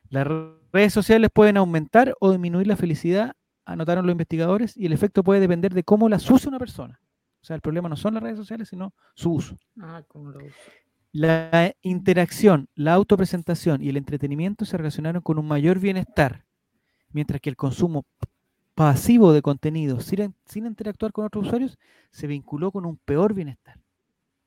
[0.09, 0.27] Las
[0.71, 5.39] redes sociales pueden aumentar o disminuir la felicidad, anotaron los investigadores, y el efecto puede
[5.39, 6.99] depender de cómo las usa una persona.
[7.41, 9.57] O sea, el problema no son las redes sociales, sino su uso.
[9.79, 10.55] Ah, ¿cómo lo uso?
[11.11, 16.45] La interacción, la autopresentación y el entretenimiento se relacionaron con un mayor bienestar,
[17.11, 18.05] mientras que el consumo
[18.75, 21.77] pasivo de contenido sin, sin interactuar con otros usuarios
[22.11, 23.79] se vinculó con un peor bienestar.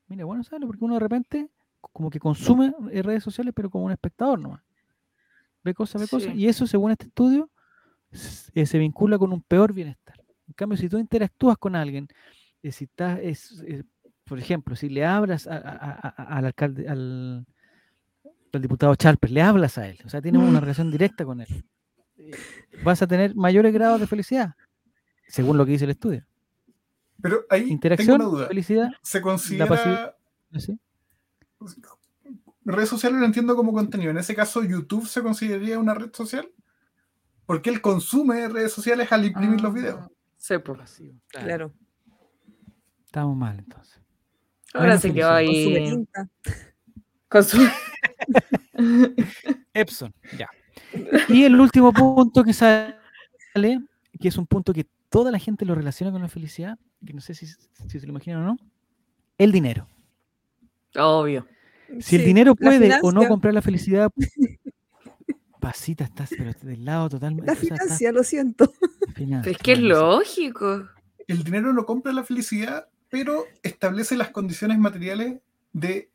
[0.07, 0.65] Mire, bueno, ¿sabes?
[0.65, 1.49] Porque uno de repente
[1.91, 4.61] como que consume redes sociales, pero como un espectador nomás.
[5.63, 6.35] Ve cosas, ve cosas.
[6.35, 7.49] Y eso, según este estudio,
[8.53, 10.21] eh, se vincula con un peor bienestar.
[10.47, 12.07] En cambio, si tú interactúas con alguien
[12.71, 12.89] si
[13.21, 13.63] es,
[14.23, 17.45] por ejemplo, si le hablas al alcalde, al,
[18.53, 21.65] diputado Charper, le hablas a él, o sea, tienes una relación directa con él,
[22.17, 22.31] eh,
[22.83, 24.55] vas a tener mayores grados de felicidad,
[25.27, 26.25] según lo que dice el estudio.
[27.21, 28.47] Pero ahí interacción, tengo una duda.
[28.47, 30.15] felicidad, se considera
[32.65, 34.11] redes sociales lo entiendo como contenido.
[34.11, 36.49] En ese caso, YouTube se consideraría una red social.
[37.45, 39.99] Porque él consume redes sociales al imprimir los videos.
[39.99, 40.81] Ah, sí, por
[41.27, 41.73] claro.
[43.05, 43.99] Estamos mal entonces.
[44.73, 46.07] Ahora se quedó ahí.
[47.27, 47.57] Con su...
[49.73, 50.49] Epson, ya.
[51.29, 52.95] Y el último punto que sale,
[54.19, 57.21] que es un punto que toda la gente lo relaciona con la felicidad, que no
[57.21, 58.57] sé si, se lo imaginan o no,
[59.37, 59.87] el dinero.
[60.95, 61.47] Obvio.
[61.99, 64.11] Si el dinero puede o no comprar la felicidad,
[65.59, 67.49] pasita, estás pero del lado totalmente.
[67.49, 68.73] La financia, lo siento.
[69.45, 70.87] es que es lógico.
[71.27, 75.35] El dinero no compra la felicidad pero establece las condiciones materiales
[75.71, 76.09] de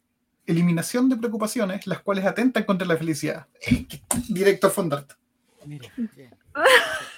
[0.47, 3.47] eliminación de preocupaciones, las cuales atentan contra la felicidad.
[4.29, 5.13] Director Fondart.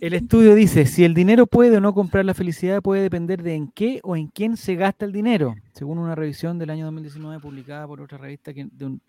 [0.00, 3.54] El estudio dice, si el dinero puede o no comprar la felicidad puede depender de
[3.54, 7.38] en qué o en quién se gasta el dinero, según una revisión del año 2019
[7.38, 9.02] publicada por otra revista que, de, un,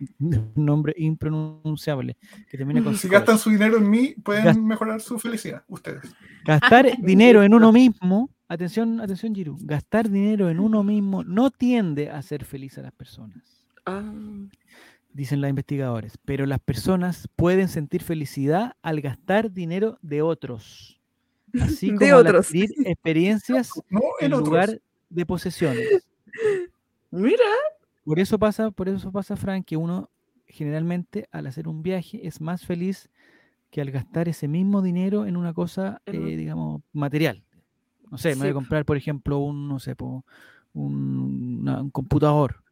[0.54, 2.17] nombre impronunciable.
[2.49, 6.13] Que termina con si gastan su dinero en mí, pueden mejorar su felicidad, ustedes.
[6.43, 9.58] Gastar dinero en uno mismo Atención, atención, Giru.
[9.62, 13.65] Gastar dinero en uno mismo no tiende a hacer feliz a las personas.
[13.86, 14.12] Ah.
[15.13, 16.17] Dicen los investigadores.
[16.26, 21.00] Pero las personas pueden sentir felicidad al gastar dinero de otros.
[21.62, 23.71] Así como al adquirir experiencias
[24.19, 26.08] en, lugar de posesiones.
[27.10, 27.45] Mira.
[28.04, 30.10] Por eso pasa, por eso pasa, Frank, que uno
[30.47, 33.10] generalmente al hacer un viaje es más feliz
[33.69, 37.43] que al gastar ese mismo dinero en una cosa, eh, digamos, material.
[38.12, 39.95] No sé, me voy a comprar, por ejemplo, un, no sé,
[40.74, 42.63] un, computador.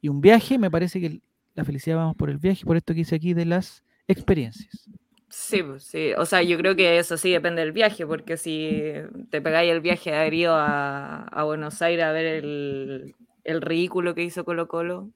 [0.00, 1.20] Y un viaje, me parece que
[1.54, 4.88] la felicidad vamos por el viaje, por esto que hice aquí de las experiencias.
[5.28, 8.92] Sí, pues, sí, o sea, yo creo que eso sí depende del viaje, porque si
[9.30, 14.14] te pegáis el viaje de haber ido a, Buenos Aires a ver el, el, ridículo
[14.14, 15.10] que hizo Colo Colo,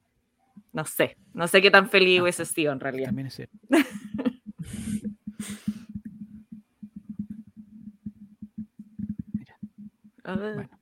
[0.71, 3.07] no sé, no sé qué tan feliz hubiese sido en realidad.
[3.07, 3.57] También es cierto.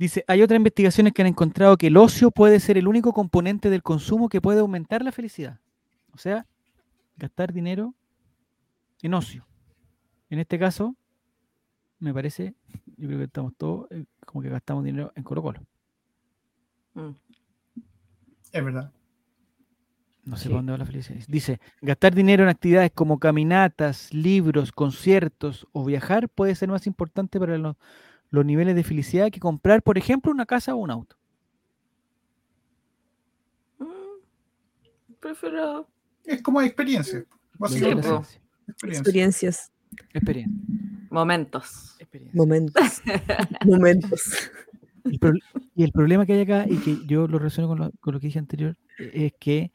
[0.00, 3.68] Dice, hay otras investigaciones que han encontrado que el ocio puede ser el único componente
[3.68, 5.60] del consumo que puede aumentar la felicidad.
[6.14, 6.46] O sea,
[7.18, 7.94] gastar dinero
[9.02, 9.46] en ocio.
[10.30, 10.96] En este caso,
[11.98, 12.54] me parece,
[12.96, 15.60] yo creo que estamos todos eh, como que gastamos dinero en Colo Colo.
[16.94, 17.10] Mm.
[18.52, 18.90] Es verdad.
[20.24, 21.20] No sé dónde va la felicidad.
[21.28, 27.38] Dice, gastar dinero en actividades como caminatas, libros, conciertos o viajar puede ser más importante
[27.38, 27.76] para los
[28.30, 31.16] los niveles de felicidad que comprar, por ejemplo, una casa o un auto.
[33.78, 35.88] Mm, prefiero.
[36.24, 37.24] Es como experiencia,
[37.58, 38.08] básicamente.
[38.82, 39.72] Experiencias.
[40.12, 40.54] Experiencia.
[41.10, 41.96] Momentos.
[42.32, 43.02] Momentos.
[43.66, 44.50] Momentos.
[45.74, 48.38] Y, el problema que hay acá, y que yo lo relaciono con lo, que dije
[48.38, 49.72] anterior, e, es que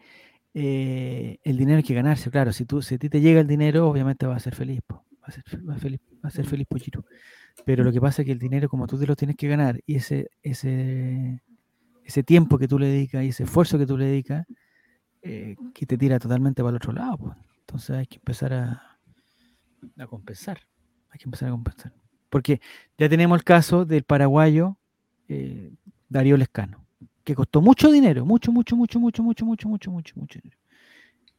[0.53, 2.32] eh, el dinero hay que ganarse.
[2.32, 4.80] Claro, si, tú, si a ti te llega el dinero, obviamente vas a ser feliz.
[4.89, 5.43] Va, a ser,
[5.80, 6.68] feliz, va a ser feliz.
[7.64, 9.82] Pero lo que pasa es que el dinero, como tú te lo tienes que ganar,
[9.86, 11.41] y ese, ese,
[12.03, 14.45] ese tiempo que tú le dedicas y ese esfuerzo que tú le dedicas,
[15.22, 17.18] eh, que te tira totalmente para el otro lado.
[17.18, 17.38] Pues.
[17.62, 18.99] Entonces hay que empezar a,
[19.97, 20.60] a compensar.
[21.10, 21.93] Hay que empezar a compensar.
[22.30, 22.60] Porque
[22.97, 24.78] ya tenemos el caso del paraguayo
[25.28, 25.72] eh,
[26.10, 26.86] Darío Lescano,
[27.24, 30.60] que costó mucho dinero, mucho, mucho, mucho, mucho, mucho, mucho, mucho, mucho, mucho dinero.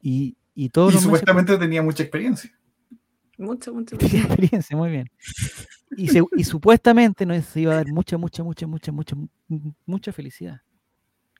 [0.00, 2.50] Y, y, y supuestamente tenía mucha experiencia.
[3.38, 3.96] Mucho, mucho.
[4.00, 5.10] experiencia, muy bien.
[5.96, 9.16] Y, supuestamente no se iba a dar mucha, mucha, mucha, mucha, mucha,
[9.86, 10.60] mucha felicidad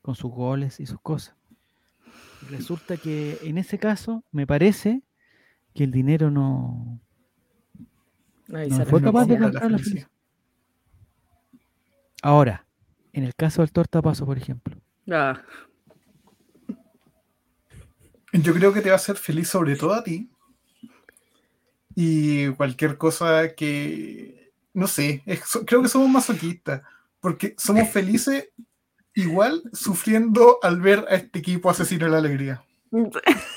[0.02, 1.36] con sus goles y sus cosas.
[2.48, 5.02] Resulta que en ese caso me parece
[5.74, 7.00] que el dinero no,
[8.48, 10.09] no fue capaz de comprar la felicidad.
[12.22, 12.66] Ahora,
[13.12, 14.76] en el caso del tortapaso, por ejemplo.
[15.11, 15.42] Ah.
[18.32, 20.30] Yo creo que te va a hacer feliz sobre todo a ti.
[21.94, 24.45] Y cualquier cosa que,
[24.77, 25.22] no sé,
[25.66, 26.83] creo que somos masoquistas,
[27.18, 28.51] porque somos felices
[29.14, 32.62] igual sufriendo al ver a este equipo asesino de la alegría.